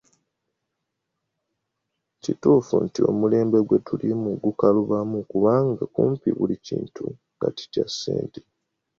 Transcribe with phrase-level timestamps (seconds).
[2.23, 7.05] Kituufu nti omulembe gwe tulimu gukalubamu kubanga kumpi buli kintu
[7.41, 8.41] kati kya ssente.